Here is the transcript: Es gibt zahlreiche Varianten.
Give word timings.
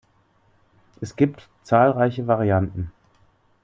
Es 0.99 1.15
gibt 1.15 1.47
zahlreiche 1.61 2.25
Varianten. 2.25 2.91